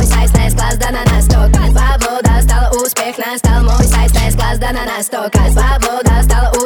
Мой 0.00 0.06
сайт 0.06 0.32
на 0.32 0.50
класс 0.50 0.76
да 0.76 0.90
на 0.90 1.04
настолько 1.04 1.60
Свобода 1.60 2.42
стала 2.42 2.82
успех 2.82 3.18
настал 3.18 3.62
Мой 3.62 3.84
сайт 3.84 4.14
на 4.14 4.32
класс 4.32 4.58
да 4.58 4.72
на 4.72 4.84
настолько 4.84 5.38
Свобода 5.50 6.22
стала 6.22 6.50
успех 6.50 6.59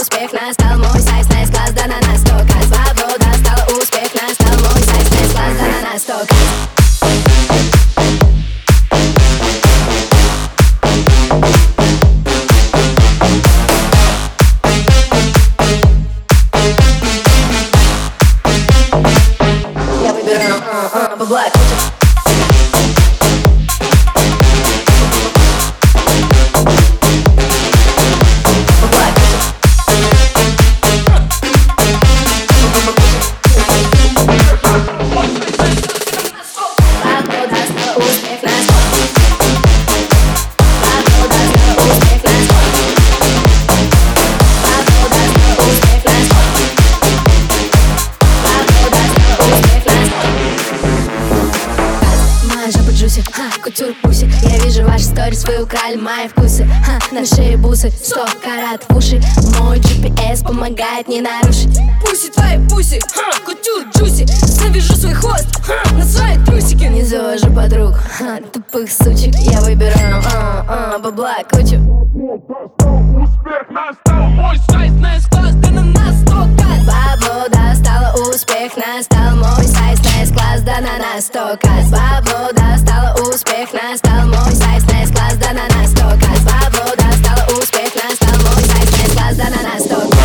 ха, 53.45 53.61
кутюр 53.61 53.93
пуси 54.01 54.29
Я 54.43 54.57
вижу 54.59 54.83
ваши 54.85 55.05
сторис, 55.05 55.45
вы 55.45 55.63
украли 55.63 55.95
мои 55.95 56.27
вкусы. 56.27 56.67
Ха, 56.85 56.99
на 57.11 57.25
шее 57.25 57.57
бусы, 57.57 57.91
сто 57.91 58.25
карат 58.43 58.83
в 58.87 58.97
уши. 58.97 59.21
Мой 59.59 59.79
GPS 59.79 60.43
помогает 60.43 61.07
не 61.07 61.21
нарушить. 61.21 61.77
Пуси 62.03 62.31
твои 62.31 62.57
пуси, 62.67 62.99
ха, 63.13 63.39
кутюр 63.45 63.83
джуси. 63.95 64.25
Завяжу 64.27 64.95
свой 64.95 65.13
хвост, 65.13 65.47
ха, 65.65 65.95
на 65.95 66.03
свои 66.03 66.37
трусики. 66.45 66.85
Не 66.85 67.03
завожу 67.03 67.47
подруг, 67.53 67.93
ха, 68.17 68.39
тупых 68.51 68.89
сучек. 68.91 69.35
Я 69.35 69.61
выбираю, 69.61 70.21
а, 70.25 70.93
а, 70.95 70.99
бабла 70.99 71.37
кучу 71.49 71.75
Успех 72.15 73.69
настал, 73.69 74.29
мой 74.29 74.57
сайт 74.69 74.91
на 74.93 75.19
класс, 75.29 75.53
да 75.55 75.69
на 75.69 75.83
настолько 75.83 76.63
Свобода 76.83 77.75
стала 77.75 78.13
успех 78.29 78.71
настал 78.77 79.35
Мой 79.35 79.65
сайт 79.65 79.99
на 79.99 80.33
класс 80.33 80.61
да 80.61 80.79
на 80.79 80.97
настолько 80.97 81.67
Свобода 81.87 82.77
стала 82.77 82.84
успех 83.29 83.73
настал 83.73 84.27
мой 84.27 84.53
сайт, 84.55 84.83
не 84.83 85.11
класс, 85.11 85.35
да 85.37 85.53
на 85.53 85.67
нас 85.75 85.91
только 85.91 86.25
свобода 86.35 87.11
стала 87.13 87.57
успех 87.57 87.91
настал 87.95 88.39
мой 88.41 88.63
сайт, 88.63 88.91
не 88.91 89.15
класс, 89.15 89.35
да 89.35 89.49
на 89.49 89.61
нас 89.63 89.83
только. 89.83 90.15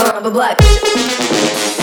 I'm 0.00 0.26
a 0.26 0.30
black 0.30 1.77